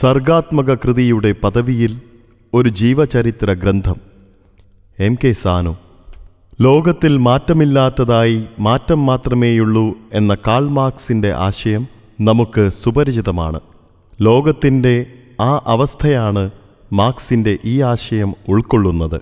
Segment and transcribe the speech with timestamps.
[0.00, 2.00] സർഗാത്മക കൃതിയുടെ പദവിയിൽ
[2.54, 3.96] ഒരു ജീവചരിത്ര ഗ്രന്ഥം.
[4.98, 5.76] M K Sanu.
[6.60, 11.86] ലോകത്തിൽ മാറ്റമില്ലാത്തതായി മാറ്റം മാത്രമേയുള്ളൂ എന്ന കാൾ മാർക്സിന്റെ ആശയം
[12.20, 13.60] നമുക്ക് സുപരിചിതമാണ്.
[14.20, 15.06] ലോകത്തിന്റെ
[15.40, 16.50] ആ അവസ്ഥയാണ്
[16.92, 19.20] മാർക്സിന്റെ ഈ ആശയം ഉൾക്കൊള്ളുന്നത്.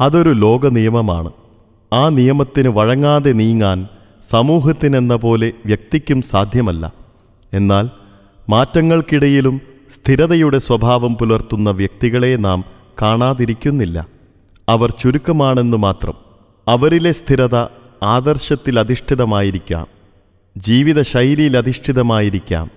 [0.00, 1.30] അതൊരു ലോക നിയമമാണ്.
[1.92, 3.88] ആ നിയമത്തിന് വഴങ്ങാതെ നീങ്ങാൻ
[4.30, 6.92] സമൂഹത്തിനെന്ന പോലെ വ്യക്തിക്കും സാധ്യമല്ല.
[7.52, 7.90] എന്നാൽ
[8.48, 12.64] മാറ്റങ്ങൾക്കിടയിലും സ്ഥിരതയുടെ സ്വഭാവം പുലർത്തുന്ന വ്യക്തികളെ നാം
[13.02, 14.06] കാണാതിരിക്കുന്നില്ല.
[14.68, 16.14] അവർ ചുരുക്കമാണെന്നു മാത്രം.
[16.68, 17.66] അവരിലെ സ്ഥിരത
[18.02, 19.86] ആദർശത്തിൽ അധിഷ്ഠിതമായിരിക്കാം.
[20.56, 22.70] ജീവിതശൈലിയിൽ അധിഷ്ഠിതമായിരിക്കാം.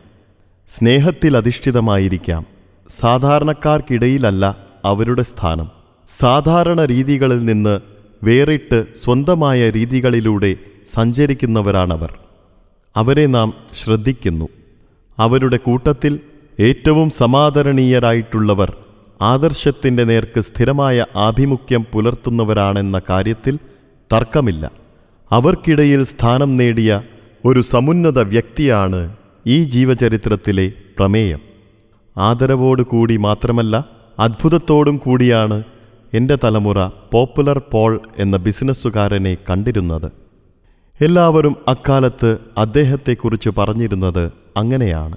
[0.69, 2.45] സ്നേഹത്തിൽ അധിഷ്ഠിതമായിരിക്കാം.
[2.89, 5.69] സാധാരണക്കാർക്കിടയിലല്ല അവരുടെ സ്ഥാനം.
[6.07, 7.79] സാധാരണ രീതികളിൽ നിന്ന്
[8.23, 10.55] വേറിട്ട് സ്വന്തമായ രീതികളിലൂടെ
[10.91, 12.17] സഞ്ചരിക്കുന്നവരാണവർ.
[12.95, 13.53] അവരെ നാം
[13.83, 14.47] ശ്രദ്ധിക്കുന്നു.
[15.19, 16.19] അവരുടെ കൂട്ടത്തിൽ
[16.61, 18.75] ഏറ്റവും സമാദരണീയരായിട്ടുള്ളവർ
[19.21, 23.59] ആദർശത്തിന്റെ നേർക്ക് സ്ഥിരമായ ആഭിമുഖ്യം പുലർത്തുന്നവരാണെന്ന കാര്യത്തിൽ
[24.13, 24.71] തർക്കമില്ല.
[25.31, 27.01] അവർക്കിടയിൽ സ്ഥാനം നേടിയ
[27.45, 29.15] ഒരു സമുന്നത വ്യക്തിയാണ്
[29.47, 31.39] ഈ ജീവചരിത്രത്തിലെ പ്രമേയം.
[32.17, 33.85] ആദരവോടു കൂടി മാത്രമല്ല
[34.19, 35.63] അത്ഭുതത്തോടും കൂടിയാണ്
[36.13, 40.11] എന്റെ തലമുറ പോപ്പുലർ പോൾ എന്ന ബിസിനസ്സുകാരനെ കണ്ടിരുന്നത്.
[41.01, 45.15] എല്ലാവരും അക്കാലത്ത് അദ്ദേഹത്തെക്കുറിച്ച് പറഞ്ഞിരുന്നത് അങ്ങനെയാണ്.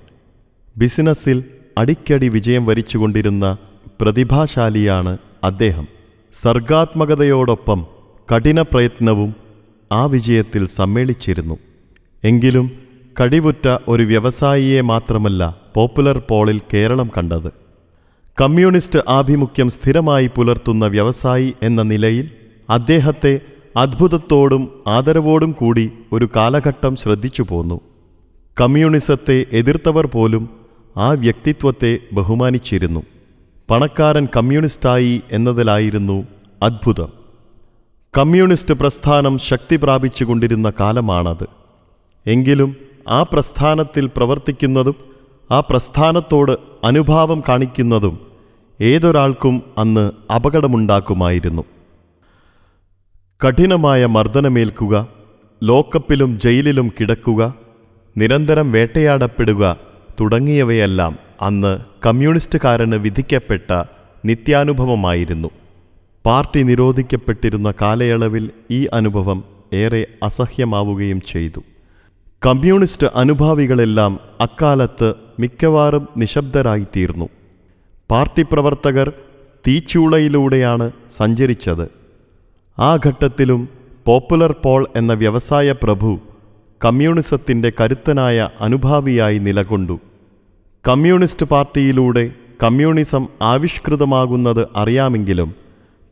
[0.76, 1.44] ബിസിനസ്സിൽ
[1.78, 3.56] അടിക്കടി വിജയം വരിച്ചുകൊണ്ടിരുന്ന
[4.00, 5.86] പ്രതിഭാശാലിയാണ് അദ്ദേഹം.
[6.34, 7.86] സർഗാത്മകതയോടൊപ്പം
[8.34, 9.34] കഠിന പ്രയത്നവും
[9.92, 11.58] ആ വിജയത്തിൽ സമ്മേളിച്ചിരുന്നു.
[12.24, 12.70] എങ്കിലും
[13.20, 17.52] കഴിവുറ്റ ഒരു വ്യവസായിയെ മാത്രമല്ല പോപ്പുലർ പോളിൽ കേരളം കണ്ടത്.
[18.40, 22.30] കമ്മ്യൂണിസ്റ്റ് ആഭിമുഖ്യം സ്ഥിരമായി പുലർത്തുന്ന വ്യവസായി എന്ന നിലയിൽ
[22.70, 23.40] അദ്ദേഹത്തെ
[23.76, 27.80] അത്ഭുതത്തോടും ആദരവോടും കൂടി ഒരു കാലഘട്ടം ശ്രദ്ധിച്ചു പോന്നു
[28.60, 30.63] കമ്മ്യൂണിസത്തെ എതിർത്തവർ പോലും
[30.96, 33.02] ആ വ്യക്തിത്വത്തെ ബഹുമാനിച്ചിരുന്നു.
[33.70, 36.26] പണക്കാരൻ കമ്മ്യൂണിസ്റ്റായി എന്നതിലായിരുന്നു
[36.62, 37.08] അത്ഭുതം.
[38.18, 41.46] കമ്മ്യൂണിസ്റ്റ് പ്രസ്ഥാനം ശക്തി പ്രാപിച്ചുകൊണ്ടിരുന്ന കാലമാണത്.
[42.26, 42.76] എങ്കിലും
[43.08, 44.94] ആ പ്രസ്ഥാനത്തിൽ പ്രവർത്തിക്കുന്നതും
[45.50, 46.52] ആ പ്രസ്ഥാനത്തോട്
[46.84, 48.18] അനുഭാവം കാണിക്കുന്നതും
[48.80, 51.64] ഏതൊരാൾക്കും അന്ന് അപകടമുണ്ടാക്കുമായിരുന്നു.
[53.46, 55.06] കഠിനമായ മർദ്ദനമേൽക്കുക
[55.62, 57.54] ലോക്കപ്പിലും ജയിലിലും കിടക്കുക
[58.16, 63.82] നിരന്തരം വേട്ടയാടപ്പെടുക തുടങ്ങിയവയെല്ലാം അന്ന് കമ്മ്യൂണിസ്റ്റുകാരന് വിധിക്കപ്പെട്ട
[64.24, 65.48] നിത്യാനുഭവമായിരുന്നു.
[66.26, 71.60] പാർട്ടി നിരോധിക്കപ്പെട്ടിരുന്ന കാലയളവിൽ ഈ അനുഭവം ഏറെ അസഹ്യമാവുകയും ചെയ്തു.
[72.46, 77.28] കമ്മ്യൂണിസ്റ്റ് അനുഭാവികളെല്ലാം അക്കാലത്ത് മിക്കവാറും നിശബ്ദരായിത്തീർന്നു.
[78.10, 79.12] പാർട്ടി പ്രവർത്തകർ
[79.66, 81.90] തീച്ചൂളയിലൂടെയാണ് സഞ്ചരിച്ചത്.
[82.78, 83.68] ആ ഘട്ടത്തിലും
[84.06, 86.18] പോപ്പുലർ പോൾ എന്ന വ്യവസായ പ്രഭു
[86.80, 89.98] കമ്മ്യൂണിസത്തിന്റെ കരുത്തനായ അനുഭാവിയായി നിലകൊണ്ടു.
[90.88, 95.54] കമ്മ്യൂണിസ്റ്റ് പാർട്ടിയിലൂടെ കമ്മ്യൂണിസം ആവിഷ്കൃതമാകുന്നത് അറിയാമെങ്കിലും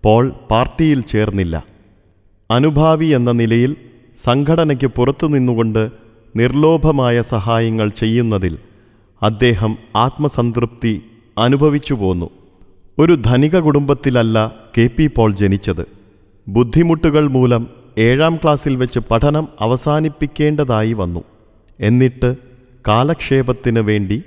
[0.04, 1.64] പോൾ പാർട്ടിയിൽ ചേർന്നില്ല.
[2.50, 3.76] അനുഭാവി എന്ന നിലയിൽ
[4.18, 5.82] സംഘടനയ്ക്ക് പുറത്തു നിന്നുകൊണ്ട്
[6.36, 8.58] നിർലോഭമായ സഹായങ്ങൾ ചെയ്യുന്നതിൽ
[9.22, 10.94] അദ്ദേഹം ആത്മസംതൃപ്തി
[11.38, 12.30] അനുഭവിച്ചു പോന്നു.
[12.98, 14.38] ഒരു ധനിക കുടുംബത്തിലല്ല
[14.78, 15.84] കെ പി പോൾ ജനിച്ചത്.
[16.48, 21.24] ബുദ്ധിമുട്ടുകൾ മൂലം ഏഴാം ക്ലാസ്സിൽ വെച്ച് പഠനം അവസാനിപ്പിക്കേണ്ടതായി വന്നു.
[21.80, 22.36] എന്നിട്ട്
[22.88, 24.22] കാലക്ഷേപത്തിന് വേണ്ടി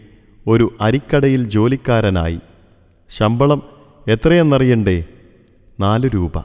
[0.48, 2.40] ഒരു അരിക്കടയിൽ ജോലിക്കാരനായി.
[3.10, 3.62] ശമ്പളം
[4.08, 5.06] എത്രയെന്നറിയണ്ടേ?
[5.80, 6.40] നാല് രൂപ.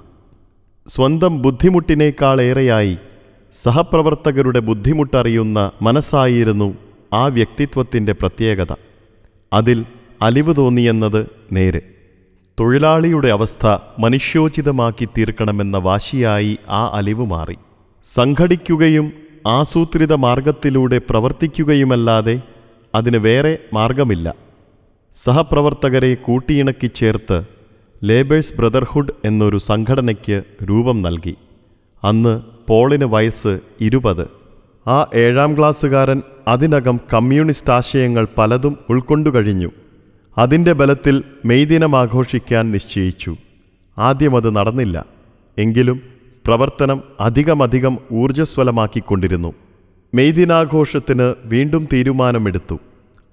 [0.87, 2.99] സ്വന്തം ബുദ്ധിമുട്ടിനേക്കാളേറെയായി
[3.53, 6.77] സഹപ്രവർത്തകരുടെ ബുദ്ധിമുട്ടറിയുന്ന മനസ്സായിരുന്നു
[7.13, 8.75] ആ വ്യക്തിത്വത്തിന്റെ പ്രത്യേകത.
[9.53, 9.85] അതിൽ
[10.23, 12.00] അലിവ് തോന്നിയെന്നത് നേര്.
[12.59, 13.67] തൊഴിലാളിയുടെ അവസ്ഥ
[13.99, 17.57] മനുഷ്യോചിതമാക്കി തീർക്കണമെന്ന വാശിയായി ആ അലിവ് മാറി.
[18.05, 19.07] സംഘടിക്കുകയും
[19.47, 22.35] ആസൂത്രിത മാർഗത്തിലൂടെ പ്രവർത്തിക്കുകയുമല്ലാതെ
[22.95, 24.29] അതിന് വേറെ മാർഗമില്ല
[25.15, 27.39] സഹപ്രവർത്തകരെ കൂട്ടിയിണക്കി ചേർത്ത്
[28.05, 30.37] ലേബേഴ്സ് ബ്രദർഹുഡ് എന്നൊരു സംഘടനയ്ക്ക്
[30.69, 31.35] രൂപം നൽകി.
[32.03, 32.35] അന്ന്
[32.69, 34.25] പോളിന് വയസ്സ് ഇരുപത്.
[34.87, 39.71] ആ ഏഴാം ക്ലാസ്സുകാരൻ അതിനകം കമ്മ്യൂണിസ്റ്റ് ആശയങ്ങൾ പലതും ഉൾക്കൊണ്ടു കഴിഞ്ഞു
[40.41, 43.37] അതിന്റെ ബലത്തിൽ മെയ്ദിനം ആഘോഷിക്കാൻ നിശ്ചയിച്ചു.
[43.99, 45.07] ആദ്യം അത് നടന്നില്ല.
[45.59, 45.99] എങ്കിലും
[46.47, 49.51] പ്രവർത്തനം അധികമധികം ഊർജസ്വലമാക്കിക്കൊണ്ടിരുന്നു.
[50.15, 52.77] മെയ്ദിനാഘോഷത്തിന് വീണ്ടും തീരുമാനമെടുത്തു.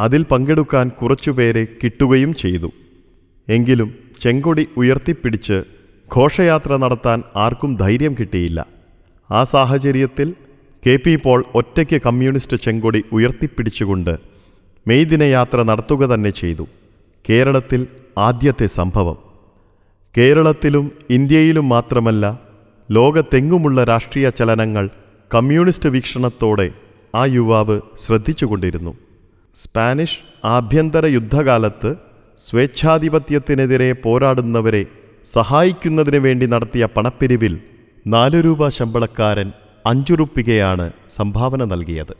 [0.02, 2.72] അതിൽ പങ്കെടുക്കാൻ കുറച്ചുപേരെ കിട്ടുകയും ചെയ്തു.
[3.50, 5.64] എങ്കിലും ചെങ്കൊടി ഉയർത്തിപ്പിടിച്ച്
[6.16, 8.66] ഘോഷയാത്ര നടത്താൻ ആർക്കും ധൈര്യം കിട്ടിയില്ല.
[9.32, 10.34] ആ സാഹചര്യത്തിൽ
[10.84, 14.20] കെ പി പോൾ ഒറ്റയ്ക്ക് കമ്മ്യൂണിസ്റ്റ് ചെങ്കൊടി ഉയർത്തിപ്പിടിച്ചുകൊണ്ട്
[14.88, 16.68] മെയ്ദിന യാത്ര നടത്തുക തന്നെ ചെയ്തു.
[17.30, 17.88] കേരളത്തിൽ
[18.18, 19.18] ആദ്യത്തെ സംഭവം.
[20.18, 22.40] കേരളത്തിലും ഇന്ത്യയിലും മാത്രമല്ല
[22.92, 24.90] ലോകത്തെങ്ങുമുള്ള രാഷ്ട്രീയ ചലനങ്ങൾ
[25.36, 26.72] കമ്മ്യൂണിസ്റ്റ് വീക്ഷണത്തോടെ
[27.16, 28.98] ആ യുവാവ് ശ്രദ്ധിച്ചുകൊണ്ടിരുന്നു.
[29.56, 31.96] സ്പാനിഷ് ആഭ്യന്തര യുദ്ധകാലത്ത്
[32.40, 34.86] സ്വേച്ഛാധിപത്യത്തിനെതിരെ പോരാടുന്നവരെ
[35.26, 37.60] സഹായിക്കുന്നതിനു വേണ്ടി നടത്തിയ പണപ്പിരിവിൽ
[38.08, 39.52] നാല് രൂപ ശമ്പളക്കാരൻ
[39.86, 42.18] അഞ്ചുറുപ്പികയാണ് സംഭാവന നൽകിയത്.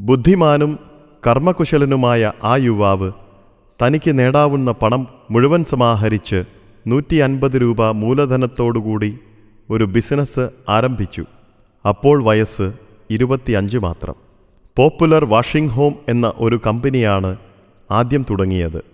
[0.00, 0.78] ബുദ്ധിമാനും
[1.26, 3.12] കർമ്മകുശലനുമായ ആ യുവാവ്
[3.82, 6.44] തനിക്ക് നേടാവുന്ന പണം മുഴുവൻ സമാഹരിച്ച്
[6.86, 9.18] നൂറ്റി അൻപത് രൂപ മൂലധനത്തോടുകൂടി
[9.70, 11.24] ഒരു ബിസിനസ് ആരംഭിച്ചു.
[11.84, 12.72] അപ്പോൾ വയസ്സ്
[13.10, 14.14] ഇരുപത്തിയഞ്ച് മാത്രം.
[14.76, 17.36] പോപ്പുലർ വാഷിംഗ് ഹോം എന്ന ഒരു കമ്പനിയാണ്
[17.90, 18.84] ആദ്യം തുടങ്ങിയത്.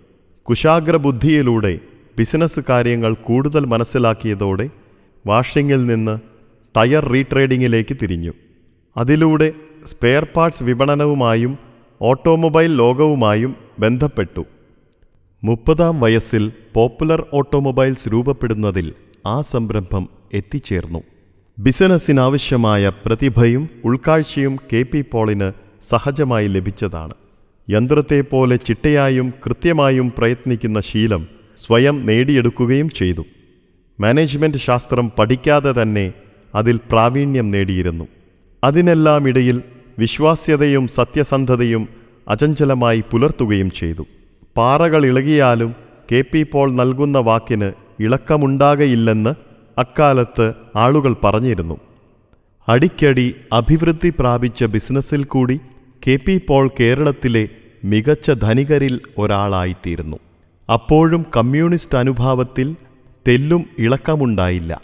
[0.42, 1.78] കുശാഗ്രബുദ്ധിയിലൂടെ
[2.18, 4.70] ബിസിനസ് കാര്യങ്ങൾ കൂടുതൽ മനസ്സിലാക്കിയതോടെ
[5.26, 6.18] വാഷിങ്ങിൽ നിന്ന്
[6.76, 8.32] ടയർ റീട്രേഡിങ്ങിലേക്ക് തിരിഞ്ഞു.
[8.96, 9.52] അതിലൂടെ
[9.86, 11.58] സ്പെയർ പാർട്സ് വിപണനവുമായും
[12.02, 14.44] ഓട്ടോമൊബൈൽ ലോകവുമായും ബന്ധപ്പെട്ടു.
[15.42, 18.92] മുപ്പതാം വയസ്സിൽ പോപ്പുലർ ഓട്ടോമൊബൈൽസ് രൂപപ്പെടുന്നതിൽ
[19.26, 21.02] ആ സംരംഭം എത്തിച്ചേർന്നു.
[21.58, 25.52] ബിസിനസ്സിനാവശ്യമായ പ്രതിഭയും ഉൾക്കാഴ്ചയും കെ പി പോളിന്
[25.82, 27.14] സഹജമായി ലഭിച്ചതാണ്.
[27.70, 31.26] യന്ത്രത്തെപ്പോലെ ചിട്ടയായും കൃത്യമായും പ്രയത്നിക്കുന്ന ശീലം
[31.58, 33.24] സ്വയം നേടിയെടുക്കുകയും ചെയ്തു.
[34.00, 36.12] മാനേജ്മെന്റ് ശാസ്ത്രം പഠിക്കാതെ തന്നെ
[36.54, 38.08] അതിൽ പ്രാവീണ്യം നേടിയിരുന്നു.
[38.64, 39.62] അതിനെല്ലാം ഇടയിൽ
[39.98, 41.88] വിശ്വാസ്യതയും സത്യസന്ധതയും
[42.28, 44.06] അചഞ്ചലമായി പുലർത്തുകയും ചെയ്തു.
[44.56, 45.74] പാറകൾ ഇളകിയാലും
[46.12, 49.34] കെ പി പോൾ നൽകുന്ന വാക്കിന് ഇളക്കമുണ്ടാകയില്ലെന്ന്
[49.78, 51.76] അക്കാലത്ത് ആളുകൾ പറഞ്ഞിരുന്നു.
[52.68, 55.60] അടിക്കടി അഭിവൃദ്ധി പ്രാപിച്ച ബിസിനസ്സിൽ കൂടി
[56.06, 57.48] കെ പി പോൾ കേരളത്തിലെ
[57.84, 60.16] മികച്ച ധനികരിൽ ഒരാളായിത്തീരുന്നു.
[60.72, 62.76] അപ്പോഴും കമ്മ്യൂണിസ്റ്റ് അനുഭാവത്തിൽ
[63.28, 64.80] തെല്ലും ഇളക്കമുണ്ടായില്ല.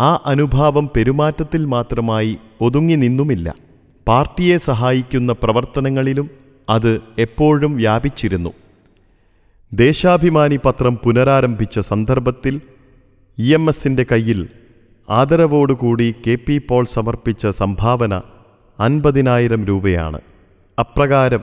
[0.00, 3.54] ആ അനുഭാവം പെരുമാറ്റത്തിൽ മാത്രമായി ഒതുങ്ങി നിന്നുമില്ല.
[4.08, 6.30] പാർട്ടിയെ സഹായിക്കുന്ന പ്രവർത്തനങ്ങളിലും
[6.68, 8.52] അത് എപ്പോഴും വ്യാപിച്ചിരുന്നു.
[9.74, 12.60] ദേശാഭിമാനി പത്രം പുനരാരംഭിച്ച സന്ദർഭത്തിൽ
[13.38, 14.48] ഇ എം എസിന്റെ കയ്യിൽ
[15.10, 18.20] ആദരവോടുകൂടി കെ പി പോൾ സമർപ്പിച്ച സംഭാവന
[18.80, 20.20] അൻപതിനായിരം രൂപയാണ്.
[20.78, 21.40] അപ്രകാരം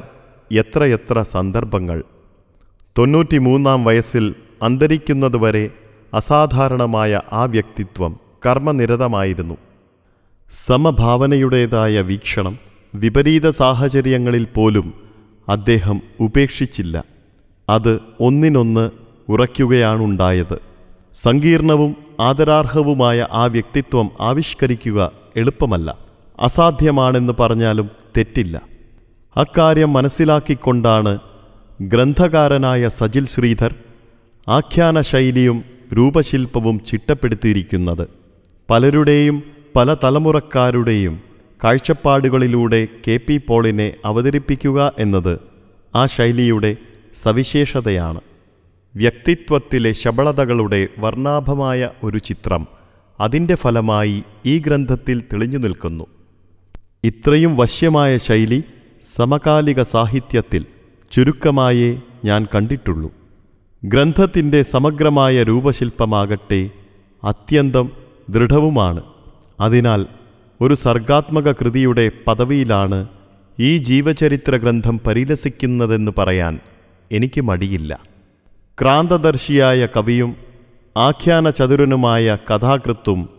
[0.52, 2.04] എത്രയെത്ര സന്ദർഭങ്ങൾ.
[2.98, 5.72] തൊണ്ണൂറ്റിമൂന്നാം വയസ്സിൽ അന്തരിക്കുന്നതുവരെ
[6.14, 9.58] അസാധാരണമായ ആ വ്യക്തിത്വം കർമ്മനിരതമായിരുന്നു.
[10.52, 12.58] സമഭാവനയുടേതായ വീക്ഷണം
[12.96, 14.94] വിപരീത സാഹചര്യങ്ങളിൽ പോലും
[15.50, 17.19] അദ്ദേഹം ഉപേക്ഷിച്ചില്ല.
[17.70, 18.92] അത് ഒന്നിനൊന്ന്
[19.30, 20.58] ഉറയ്ക്കുകയാണുണ്ടായത്.
[21.14, 25.98] സങ്കീർണവും ആദരാർഹവുമായ ആ വ്യക്തിത്വം ആവിഷ്കരിക്കുക എളുപ്പമല്ല.
[26.40, 28.62] അസാധ്യമാണെന്ന് പറഞ്ഞാലും തെറ്റില്ല.
[29.38, 31.20] അക്കാര്യം മനസ്സിലാക്കിക്കൊണ്ടാണ്
[31.82, 33.76] ഗ്രന്ഥകാരനായ സജിൽ ശ്രീധർ
[34.48, 35.64] ആഖ്യാന ശൈലിയും
[35.94, 38.08] രൂപശില്പവും ചിട്ടപ്പെടുത്തിയിരിക്കുന്നത്.
[38.70, 39.44] പലരുടെയും
[39.76, 41.22] പല തലമുറക്കാരുടെയും
[41.64, 45.40] കാഴ്ചപ്പാടുകളിലൂടെ കെ പി പോളിനെ അവതരിപ്പിക്കുക എന്നത്
[45.96, 46.78] ആ ശൈലിയുടെ
[47.24, 48.22] സവിശേഷതയാണ്.
[48.96, 52.68] വ്യക്തിത്വത്തിലെ ശബളതകളുടെ വർണാഭമായ ഒരു ചിത്രം
[53.20, 56.06] അതിന്റെ ഫലമായി ഈ ഗ്രന്ഥത്തിൽ തെളിഞ്ഞു നിൽക്കുന്നു.
[57.04, 58.64] ഇത്രയും വശ്യമായ ശൈലി
[59.16, 60.66] സമകാലിക സാഹിത്യത്തിൽ
[61.12, 61.90] ചുരുക്കമായേ
[62.26, 63.12] ഞാൻ കണ്ടിട്ടുള്ളൂ.
[63.84, 66.70] ഗ്രന്ഥത്തിന്റെ സമഗ്രമായ രൂപശില്പമാകട്ടെ
[67.24, 67.92] അത്യന്തം
[68.30, 69.04] ദൃഢവുമാണ്.
[69.60, 70.02] അതിനാൽ
[70.62, 73.08] ഒരു സർഗാത്മക കൃതിയുടെ പദവിയിലാണ്
[73.60, 76.60] ഈ ജീവചരിത്ര ഗ്രന്ഥം പരിലസിക്കുന്നതെന്ന് പറയാൻ
[77.12, 78.00] എനിക്ക് മടിയില്ല.
[78.82, 80.36] ക്രാന്തദർശിയായ കവിയും
[80.98, 83.30] ആഖ്യാന ചതുരനുമായ കഥാകൃത്തും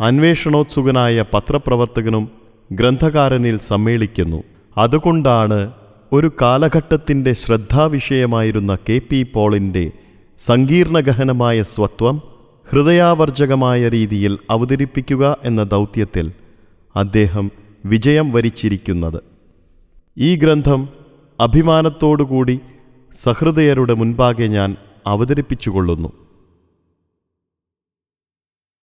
[0.00, 2.30] അന്വേഷണോത്സുകനായ പത്രപ്രവർത്തകനും
[2.72, 4.42] ഗ്രന്ഥകാരനിൽ സമ്മേളിക്കുന്നു.
[4.78, 5.72] അതുകൊണ്ടാണ്
[6.12, 9.92] ഒരു കാലഘട്ടത്തിന്റെ ശ്രദ്ധാവിഷയമായിരുന്ന കെ പി പോളിന്റെ
[10.38, 12.22] സങ്കീർണഗഹനമായ സ്വത്വം
[12.70, 16.32] ഹൃദയാവർജകമായ രീതിയിൽ അവതരിപ്പിക്കുക എന്ന ദൗത്യത്തിൽ
[16.96, 17.50] അദ്ദേഹം
[17.86, 19.22] വിജയം വരിച്ചിരിക്കുന്നത്.
[20.18, 20.88] ഈ ഗ്രന്ഥം
[21.40, 22.60] അഭിമാനത്തോടുകൂടി
[23.14, 24.76] സഹൃദയരുടെ മുൻപാകെ ഞാൻ
[25.06, 26.10] അവതരിപ്പിച്ചുകൊള്ളുന്നു.